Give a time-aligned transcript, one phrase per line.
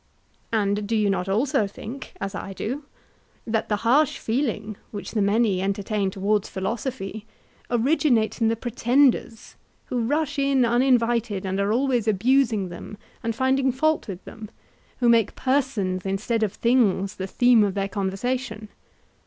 [0.51, 2.85] And do you not also think, as I do,
[3.45, 7.27] that the harsh feeling which the many entertain towards philosophy
[7.69, 9.57] originates in the pretenders,
[9.93, 14.49] who rush in uninvited, and are always abusing them, and finding fault with them,
[15.01, 18.69] who make persons instead of things the theme of their conversation?